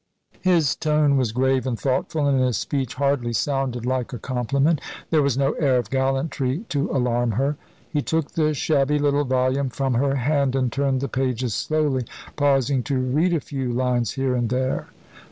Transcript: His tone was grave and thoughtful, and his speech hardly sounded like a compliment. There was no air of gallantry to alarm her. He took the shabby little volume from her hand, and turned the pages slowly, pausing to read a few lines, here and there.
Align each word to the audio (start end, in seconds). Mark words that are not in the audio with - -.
His 0.41 0.75
tone 0.75 1.15
was 1.15 1.31
grave 1.31 1.67
and 1.67 1.79
thoughtful, 1.79 2.25
and 2.25 2.41
his 2.41 2.57
speech 2.57 2.95
hardly 2.95 3.33
sounded 3.33 3.85
like 3.85 4.11
a 4.11 4.17
compliment. 4.17 4.81
There 5.11 5.21
was 5.21 5.37
no 5.37 5.51
air 5.51 5.77
of 5.77 5.91
gallantry 5.91 6.65
to 6.69 6.89
alarm 6.89 7.33
her. 7.33 7.55
He 7.87 8.01
took 8.01 8.31
the 8.31 8.55
shabby 8.55 8.97
little 8.97 9.25
volume 9.25 9.69
from 9.69 9.93
her 9.93 10.15
hand, 10.15 10.55
and 10.55 10.71
turned 10.71 11.01
the 11.01 11.07
pages 11.07 11.53
slowly, 11.53 12.05
pausing 12.35 12.81
to 12.85 12.97
read 12.97 13.31
a 13.31 13.39
few 13.39 13.71
lines, 13.71 14.13
here 14.13 14.33
and 14.33 14.49
there. 14.49 14.87